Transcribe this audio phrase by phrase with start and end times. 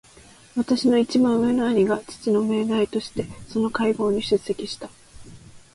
[0.57, 4.89] 私の一番上の兄が父の名代としてその会合に出席した。